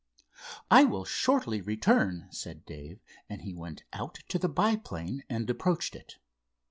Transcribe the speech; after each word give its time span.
"I 0.71 0.83
will 0.83 1.05
shortly 1.05 1.61
return," 1.61 2.25
said 2.31 2.65
Dave, 2.65 3.03
and 3.29 3.43
he 3.43 3.53
went 3.53 3.83
out 3.93 4.15
to 4.29 4.39
the 4.39 4.49
biplane 4.49 5.21
and 5.29 5.47
approached 5.47 5.95
it. 5.95 6.17